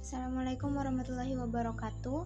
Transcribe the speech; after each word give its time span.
Assalamualaikum 0.00 0.72
warahmatullahi 0.72 1.36
wabarakatuh. 1.36 2.24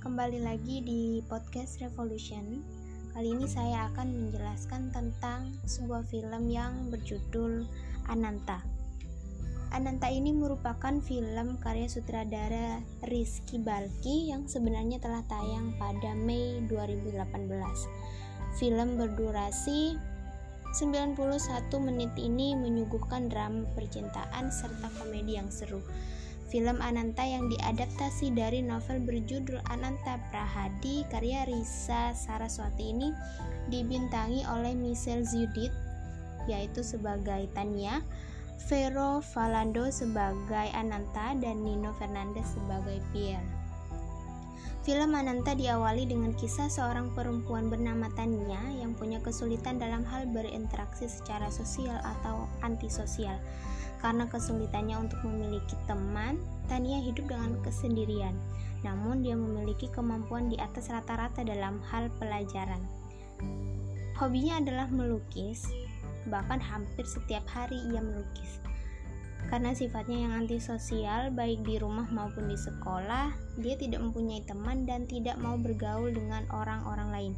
Kembali 0.00 0.40
lagi 0.40 0.80
di 0.80 1.20
podcast 1.28 1.76
Revolution. 1.84 2.64
Kali 3.12 3.36
ini 3.36 3.44
saya 3.44 3.92
akan 3.92 4.08
menjelaskan 4.16 4.88
tentang 4.96 5.52
sebuah 5.68 6.08
film 6.08 6.48
yang 6.48 6.88
berjudul 6.88 7.68
Ananta. 8.08 8.64
Ananta 9.76 10.08
ini 10.08 10.32
merupakan 10.32 10.96
film 11.04 11.60
karya 11.60 11.92
sutradara 11.92 12.80
Rizky 13.04 13.60
Balki 13.60 14.32
yang 14.32 14.48
sebenarnya 14.48 15.04
telah 15.04 15.20
tayang 15.28 15.76
pada 15.76 16.16
Mei 16.16 16.64
2018. 16.64 17.12
Film 18.56 18.96
berdurasi 18.96 20.00
91 20.70 21.18
menit 21.82 22.14
ini 22.14 22.54
menyuguhkan 22.54 23.26
drama 23.26 23.66
percintaan 23.74 24.54
serta 24.54 24.86
komedi 25.02 25.34
yang 25.34 25.50
seru. 25.50 25.82
Film 26.50 26.82
Ananta 26.82 27.22
yang 27.22 27.46
diadaptasi 27.46 28.34
dari 28.34 28.58
novel 28.58 28.98
berjudul 29.06 29.62
Ananta 29.70 30.18
Prahadi 30.34 31.06
karya 31.06 31.46
Risa 31.46 32.10
Saraswati 32.10 32.90
ini 32.90 33.14
dibintangi 33.70 34.42
oleh 34.50 34.74
Michelle 34.74 35.22
Zudit 35.22 35.70
yaitu 36.50 36.82
sebagai 36.82 37.46
Tania, 37.54 38.02
Vero 38.66 39.22
Falando 39.22 39.90
sebagai 39.94 40.74
Ananta 40.74 41.38
dan 41.38 41.62
Nino 41.62 41.94
Fernandez 41.98 42.46
sebagai 42.50 42.98
Pierre. 43.14 43.59
Film 44.80 45.12
Ananta 45.12 45.52
diawali 45.52 46.08
dengan 46.08 46.32
kisah 46.32 46.72
seorang 46.72 47.12
perempuan 47.12 47.68
bernama 47.68 48.08
Tania 48.16 48.64
yang 48.80 48.96
punya 48.96 49.20
kesulitan 49.20 49.76
dalam 49.76 50.08
hal 50.08 50.24
berinteraksi 50.32 51.04
secara 51.04 51.52
sosial 51.52 52.00
atau 52.00 52.48
antisosial. 52.64 53.36
Karena 54.00 54.24
kesulitannya 54.24 54.96
untuk 54.96 55.20
memiliki 55.20 55.76
teman, 55.84 56.40
Tania 56.64 56.96
hidup 56.96 57.28
dengan 57.28 57.60
kesendirian. 57.60 58.32
Namun 58.80 59.20
dia 59.20 59.36
memiliki 59.36 59.92
kemampuan 59.92 60.48
di 60.48 60.56
atas 60.56 60.88
rata-rata 60.88 61.44
dalam 61.44 61.84
hal 61.92 62.08
pelajaran. 62.16 62.80
Hobinya 64.16 64.64
adalah 64.64 64.88
melukis, 64.88 65.68
bahkan 66.32 66.56
hampir 66.56 67.04
setiap 67.04 67.44
hari 67.52 67.76
ia 67.92 68.00
melukis. 68.00 68.64
Karena 69.48 69.72
sifatnya 69.72 70.28
yang 70.28 70.32
antisosial, 70.44 71.32
baik 71.32 71.64
di 71.64 71.80
rumah 71.80 72.06
maupun 72.12 72.52
di 72.52 72.58
sekolah, 72.60 73.32
dia 73.58 73.74
tidak 73.80 74.04
mempunyai 74.04 74.44
teman 74.44 74.84
dan 74.84 75.08
tidak 75.08 75.40
mau 75.40 75.56
bergaul 75.56 76.12
dengan 76.12 76.44
orang-orang 76.52 77.08
lain. 77.10 77.32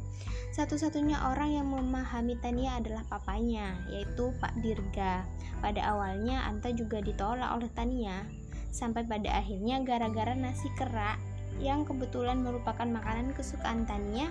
Satu-satunya 0.53 1.17
orang 1.23 1.55
yang 1.55 1.67
memahami 1.71 2.37
Tania 2.43 2.77
adalah 2.77 3.01
papanya, 3.09 3.79
yaitu 3.89 4.29
Pak 4.37 4.53
Dirga. 4.61 5.25
Pada 5.63 5.81
awalnya, 5.95 6.43
Anta 6.45 6.69
juga 6.75 6.99
ditolak 7.01 7.49
oleh 7.55 7.71
Tania, 7.73 8.27
sampai 8.69 9.05
pada 9.05 9.33
akhirnya 9.39 9.81
gara-gara 9.81 10.35
nasi 10.37 10.67
kerak 10.77 11.17
yang 11.61 11.85
kebetulan 11.85 12.41
merupakan 12.41 12.85
makanan 12.85 13.33
kesukaan 13.33 13.85
Tania, 13.85 14.29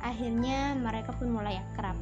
akhirnya 0.00 0.76
mereka 0.76 1.12
pun 1.16 1.32
mulai 1.32 1.58
akrab. 1.58 1.96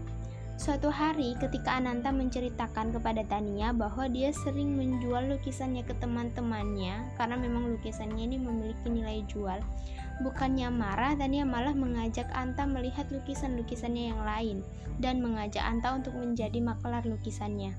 Suatu 0.67 0.91
hari 0.91 1.39
ketika 1.39 1.79
Ananta 1.79 2.11
menceritakan 2.11 2.91
kepada 2.91 3.23
Tania 3.23 3.71
bahwa 3.71 4.11
dia 4.11 4.35
sering 4.35 4.75
menjual 4.75 5.31
lukisannya 5.31 5.87
ke 5.87 5.95
teman-temannya 6.03 7.07
karena 7.15 7.39
memang 7.39 7.71
lukisannya 7.71 8.27
ini 8.27 8.35
memiliki 8.35 8.91
nilai 8.91 9.23
jual. 9.31 9.63
Bukannya 10.27 10.67
marah, 10.75 11.15
Tania 11.15 11.47
malah 11.47 11.71
mengajak 11.71 12.27
Anta 12.35 12.67
melihat 12.67 13.07
lukisan-lukisannya 13.15 14.11
yang 14.11 14.19
lain 14.27 14.67
dan 14.99 15.23
mengajak 15.23 15.63
Anta 15.63 15.95
untuk 15.95 16.19
menjadi 16.19 16.59
makelar 16.59 17.07
lukisannya. 17.07 17.71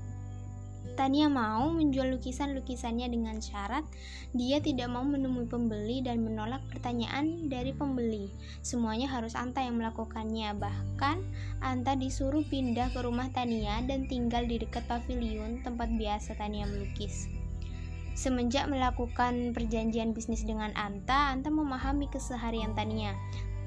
Tania 0.98 1.30
mau 1.30 1.70
menjual 1.70 2.10
lukisan-lukisannya 2.18 3.06
dengan 3.06 3.38
syarat 3.38 3.86
dia 4.34 4.58
tidak 4.58 4.90
mau 4.90 5.06
menemui 5.06 5.46
pembeli 5.46 6.02
dan 6.02 6.26
menolak 6.26 6.58
pertanyaan 6.68 7.46
dari 7.46 7.70
pembeli. 7.70 8.34
Semuanya 8.66 9.06
harus 9.06 9.38
Anta 9.38 9.62
yang 9.62 9.78
melakukannya. 9.78 10.58
Bahkan 10.58 11.16
Anta 11.62 11.94
disuruh 11.94 12.42
pindah 12.50 12.90
ke 12.90 13.00
rumah 13.00 13.30
Tania 13.30 13.78
dan 13.86 14.10
tinggal 14.10 14.44
di 14.44 14.58
dekat 14.58 14.84
pavilion 14.90 15.62
tempat 15.62 15.86
biasa 15.94 16.34
Tania 16.34 16.66
melukis. 16.66 17.30
Semenjak 18.18 18.66
melakukan 18.66 19.54
perjanjian 19.54 20.10
bisnis 20.10 20.42
dengan 20.42 20.74
Anta, 20.74 21.30
Anta 21.30 21.54
memahami 21.54 22.10
keseharian 22.10 22.74
Tania. 22.74 23.14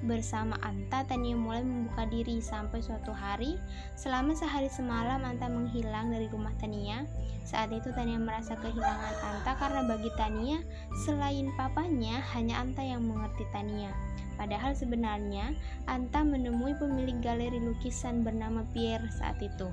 Bersama 0.01 0.57
Anta, 0.65 1.05
Tania 1.05 1.37
mulai 1.37 1.61
membuka 1.61 2.09
diri 2.09 2.41
sampai 2.41 2.81
suatu 2.81 3.13
hari. 3.13 3.61
Selama 3.93 4.33
sehari 4.33 4.65
semalam, 4.65 5.21
Anta 5.21 5.45
menghilang 5.45 6.09
dari 6.09 6.25
rumah 6.25 6.53
Tania. 6.57 7.05
Saat 7.45 7.69
itu 7.69 7.93
Tania 7.93 8.17
merasa 8.17 8.57
kehilangan 8.57 9.15
Anta 9.21 9.53
karena 9.61 9.81
bagi 9.85 10.09
Tania, 10.17 10.57
selain 11.05 11.53
papanya, 11.53 12.17
hanya 12.33 12.65
Anta 12.65 12.81
yang 12.81 13.05
mengerti 13.05 13.45
Tania. 13.53 13.93
Padahal 14.41 14.73
sebenarnya, 14.73 15.53
Anta 15.85 16.25
menemui 16.25 16.73
pemilik 16.81 17.21
galeri 17.21 17.61
lukisan 17.61 18.25
bernama 18.25 18.65
Pierre 18.73 19.05
saat 19.13 19.37
itu. 19.37 19.69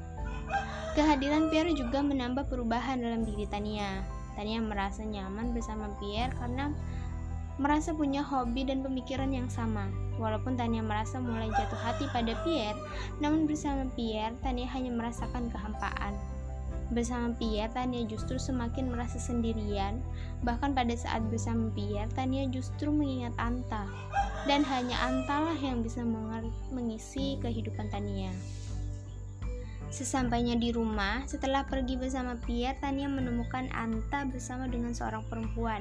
Kehadiran 0.92 1.48
Pierre 1.48 1.72
juga 1.72 2.04
menambah 2.04 2.52
perubahan 2.52 3.00
dalam 3.00 3.24
diri 3.24 3.48
Tania. 3.48 4.04
Tania 4.36 4.60
merasa 4.60 5.02
nyaman 5.08 5.56
bersama 5.56 5.88
Pierre 5.96 6.36
karena 6.36 6.70
merasa 7.58 7.90
punya 7.90 8.22
hobi 8.22 8.62
dan 8.64 8.80
pemikiran 8.86 9.34
yang 9.34 9.50
sama. 9.50 9.90
Walaupun 10.18 10.58
Tania 10.58 10.82
merasa 10.82 11.22
mulai 11.22 11.50
jatuh 11.54 11.78
hati 11.78 12.06
pada 12.10 12.34
Pierre, 12.42 12.78
namun 13.22 13.46
bersama 13.46 13.86
Pierre, 13.94 14.34
Tania 14.42 14.66
hanya 14.70 14.90
merasakan 14.94 15.50
kehampaan. 15.50 16.14
Bersama 16.88 17.36
Pierre, 17.36 17.68
Tania 17.70 18.02
justru 18.08 18.40
semakin 18.40 18.88
merasa 18.88 19.20
sendirian. 19.20 20.00
Bahkan 20.42 20.72
pada 20.72 20.94
saat 20.96 21.20
bersama 21.28 21.68
Pierre, 21.76 22.08
Tania 22.16 22.48
justru 22.48 22.88
mengingat 22.88 23.36
Anta. 23.36 23.84
Dan 24.48 24.64
hanya 24.64 24.96
Antalah 25.04 25.58
yang 25.60 25.84
bisa 25.84 26.00
mengisi 26.72 27.36
kehidupan 27.44 27.92
Tania. 27.92 28.32
Sesampainya 29.88 30.52
di 30.60 30.68
rumah, 30.68 31.24
setelah 31.24 31.64
pergi 31.64 31.96
bersama 31.96 32.36
Pierre, 32.44 32.76
Tania 32.76 33.08
menemukan 33.08 33.72
Anta 33.72 34.28
bersama 34.28 34.68
dengan 34.68 34.92
seorang 34.92 35.24
perempuan 35.32 35.80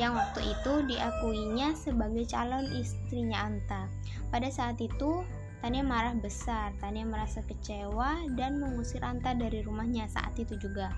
yang 0.00 0.16
waktu 0.16 0.40
itu 0.56 0.88
diakuinya 0.88 1.76
sebagai 1.76 2.24
calon 2.28 2.64
istrinya 2.72 3.44
Anta. 3.44 3.92
Pada 4.32 4.48
saat 4.48 4.80
itu, 4.80 5.20
Tania 5.60 5.84
marah 5.84 6.16
besar. 6.16 6.72
Tania 6.80 7.04
merasa 7.04 7.44
kecewa 7.44 8.24
dan 8.40 8.56
mengusir 8.56 9.04
Anta 9.04 9.36
dari 9.36 9.60
rumahnya 9.60 10.08
saat 10.08 10.32
itu 10.40 10.56
juga. 10.56 10.96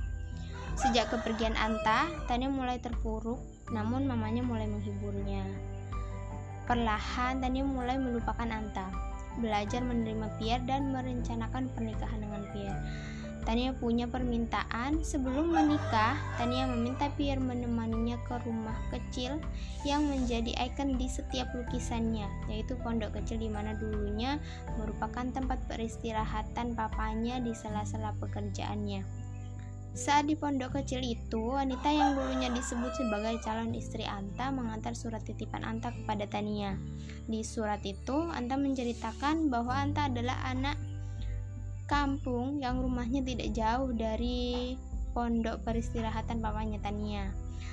Sejak 0.79 1.11
kepergian 1.11 1.59
Anta, 1.59 2.07
Tania 2.31 2.47
mulai 2.47 2.79
terpuruk, 2.79 3.43
namun 3.75 4.07
mamanya 4.07 4.47
mulai 4.47 4.71
menghiburnya. 4.71 5.43
Perlahan, 6.71 7.43
Tania 7.43 7.67
mulai 7.67 7.99
melupakan 7.99 8.47
Anta 8.47 9.09
belajar 9.39 9.81
menerima 9.81 10.29
Pierre 10.37 10.67
dan 10.67 10.91
merencanakan 10.93 11.71
pernikahan 11.73 12.21
dengan 12.21 12.43
Pierre. 12.53 12.83
Tania 13.49 13.73
punya 13.73 14.05
permintaan 14.05 15.01
sebelum 15.01 15.57
menikah, 15.57 16.21
Tania 16.37 16.69
meminta 16.69 17.09
Pierre 17.17 17.41
menemaninya 17.41 18.21
ke 18.29 18.37
rumah 18.45 18.77
kecil 18.93 19.41
yang 19.89 20.05
menjadi 20.05 20.53
ikon 20.69 21.01
di 21.01 21.09
setiap 21.09 21.49
lukisannya, 21.57 22.29
yaitu 22.53 22.77
pondok 22.85 23.17
kecil 23.17 23.41
di 23.41 23.49
mana 23.49 23.73
dulunya 23.73 24.37
merupakan 24.77 25.33
tempat 25.33 25.65
peristirahatan 25.65 26.77
papanya 26.77 27.41
di 27.41 27.57
sela-sela 27.57 28.13
pekerjaannya. 28.21 29.28
Saat 29.97 30.29
di 30.29 30.37
pondok 30.37 30.81
kecil 30.81 31.01
itu, 31.01 31.57
wanita 31.57 31.89
yang 31.89 32.13
dulunya 32.13 32.53
disebut 32.53 32.93
sebagai 32.97 33.41
calon 33.41 33.73
istri 33.73 34.05
Anta 34.05 34.53
mengantar 34.53 34.93
surat 34.93 35.25
titipan 35.25 35.65
Anta 35.65 35.91
kepada 35.93 36.29
Tania. 36.29 36.77
Di 37.25 37.41
surat 37.41 37.81
itu, 37.85 38.29
Anta 38.29 38.61
menceritakan 38.61 39.49
bahwa 39.49 39.73
Anta 39.73 40.13
adalah 40.13 40.37
anak 40.45 40.77
kampung 41.89 42.61
yang 42.61 42.85
rumahnya 42.85 43.25
tidak 43.25 43.49
jauh 43.57 43.91
dari 43.97 44.77
pondok 45.17 45.65
peristirahatan 45.65 46.45
papanya 46.45 46.79
Tania. 46.85 47.33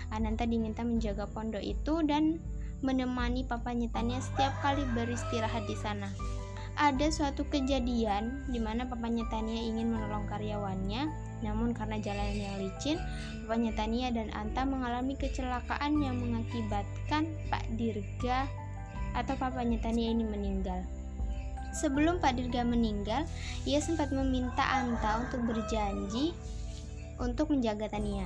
Ananta 0.10 0.48
diminta 0.48 0.88
menjaga 0.88 1.28
pondok 1.28 1.62
itu 1.62 2.00
dan 2.08 2.40
menemani 2.80 3.44
papanya 3.44 3.92
Tania 3.92 4.24
setiap 4.24 4.56
kali 4.64 4.88
beristirahat 4.96 5.68
di 5.68 5.76
sana 5.76 6.08
ada 6.76 7.08
suatu 7.08 7.48
kejadian 7.48 8.52
di 8.52 8.60
mana 8.60 8.84
papanya 8.84 9.24
Tania 9.32 9.64
ingin 9.64 9.96
menolong 9.96 10.28
karyawannya, 10.28 11.08
namun 11.46 11.78
karena 11.78 12.02
jalan 12.02 12.34
yang 12.34 12.58
licin, 12.58 12.98
papanya 13.46 13.72
Tania 13.78 14.10
dan 14.10 14.34
Anta 14.34 14.66
mengalami 14.66 15.14
kecelakaan 15.14 16.02
yang 16.02 16.18
mengakibatkan 16.18 17.30
Pak 17.54 17.66
Dirga 17.78 18.50
atau 19.14 19.38
papanya 19.38 19.78
Tania 19.78 20.10
ini 20.10 20.26
meninggal. 20.26 20.82
Sebelum 21.78 22.18
Pak 22.18 22.42
Dirga 22.42 22.66
meninggal, 22.66 23.30
ia 23.70 23.78
sempat 23.78 24.10
meminta 24.10 24.66
Anta 24.66 25.22
untuk 25.22 25.46
berjanji 25.46 26.34
untuk 27.22 27.54
menjaga 27.54 27.92
Tania. 27.92 28.26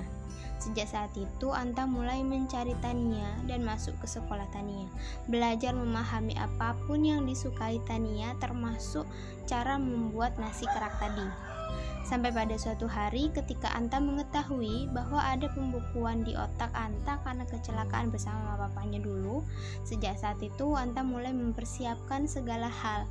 Sejak 0.59 0.91
saat 0.91 1.13
itu, 1.15 1.55
Anta 1.55 1.87
mulai 1.87 2.19
mencari 2.19 2.75
Tania 2.83 3.31
dan 3.47 3.63
masuk 3.63 3.95
ke 4.03 4.07
sekolah 4.11 4.43
Tania. 4.51 4.91
Belajar 5.31 5.71
memahami 5.71 6.35
apa 6.35 6.75
pun 6.83 6.99
yang 6.99 7.23
disukai 7.23 7.79
Tania 7.87 8.35
termasuk 8.43 9.07
cara 9.47 9.79
membuat 9.79 10.35
nasi 10.35 10.67
kerak 10.67 10.99
tadi. 10.99 11.48
Sampai 12.09 12.33
pada 12.33 12.57
suatu 12.57 12.89
hari 12.89 13.29
ketika 13.37 13.69
Anta 13.69 14.01
mengetahui 14.01 14.89
bahwa 14.89 15.21
ada 15.21 15.45
pembukuan 15.53 16.25
di 16.25 16.33
otak 16.33 16.73
Anta 16.73 17.21
karena 17.21 17.45
kecelakaan 17.45 18.09
bersama 18.09 18.57
bapaknya 18.57 18.97
dulu, 18.97 19.45
sejak 19.85 20.17
saat 20.17 20.41
itu 20.41 20.73
Anta 20.73 21.05
mulai 21.05 21.29
mempersiapkan 21.37 22.25
segala 22.25 22.65
hal 22.65 23.05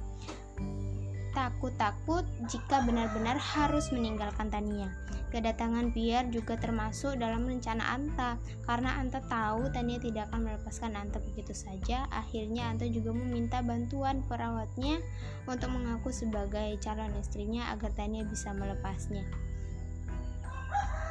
takut-takut 1.49 2.29
jika 2.53 2.85
benar-benar 2.85 3.41
harus 3.41 3.89
meninggalkan 3.89 4.53
Tania. 4.53 4.93
Kedatangan 5.33 5.93
Pierre 5.97 6.29
juga 6.29 6.61
termasuk 6.61 7.17
dalam 7.17 7.49
rencana 7.49 7.97
Anta, 7.97 8.37
karena 8.69 9.01
Anta 9.01 9.25
tahu 9.25 9.73
Tania 9.73 9.97
tidak 9.97 10.29
akan 10.29 10.45
melepaskan 10.53 10.93
Anta 10.97 11.21
begitu 11.25 11.57
saja. 11.57 12.05
Akhirnya 12.13 12.69
Anta 12.69 12.85
juga 12.89 13.17
meminta 13.17 13.65
bantuan 13.65 14.21
perawatnya 14.29 15.01
untuk 15.49 15.73
mengaku 15.73 16.13
sebagai 16.13 16.77
calon 16.85 17.13
istrinya 17.17 17.73
agar 17.73 17.93
Tania 17.97 18.29
bisa 18.29 18.53
melepasnya. 18.53 19.48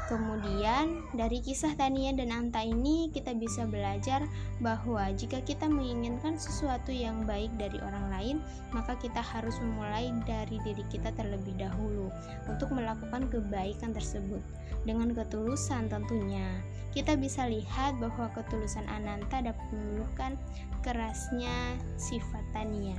Kemudian, 0.07 1.04
dari 1.12 1.44
kisah 1.44 1.75
Tania 1.75 2.15
dan 2.15 2.31
Anta 2.31 2.63
ini, 2.63 3.12
kita 3.12 3.36
bisa 3.36 3.68
belajar 3.68 4.24
bahwa 4.63 5.04
jika 5.12 5.44
kita 5.44 5.68
menginginkan 5.68 6.39
sesuatu 6.39 6.95
yang 6.95 7.27
baik 7.27 7.51
dari 7.59 7.75
orang 7.83 8.07
lain, 8.15 8.38
maka 8.71 8.95
kita 9.04 9.19
harus 9.19 9.59
memulai 9.59 10.07
dari 10.24 10.63
diri 10.63 10.80
kita 10.88 11.12
terlebih 11.12 11.51
dahulu 11.59 12.07
untuk 12.48 12.71
melakukan 12.71 13.27
kebaikan 13.27 13.92
tersebut. 13.92 14.39
Dengan 14.88 15.12
ketulusan 15.12 15.92
tentunya, 15.92 16.56
kita 16.95 17.19
bisa 17.19 17.44
lihat 17.51 18.00
bahwa 18.00 18.31
ketulusan 18.31 18.88
Ananta 18.88 19.44
dapat 19.44 19.68
meluluhkan 19.75 20.39
kerasnya 20.88 21.75
sifat 22.00 22.48
Tania. 22.56 22.95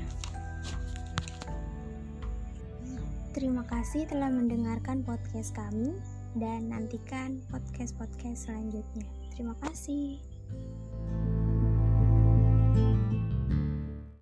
Terima 3.33 3.65
kasih 3.65 4.05
telah 4.05 4.29
mendengarkan 4.29 5.01
podcast 5.09 5.57
kami 5.57 5.97
dan 6.38 6.70
nantikan 6.70 7.43
podcast-podcast 7.50 8.46
selanjutnya. 8.46 9.06
Terima 9.35 9.55
kasih. 9.62 10.23